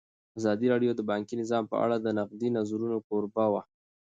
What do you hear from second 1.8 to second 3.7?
اړه د نقدي نظرونو کوربه وه.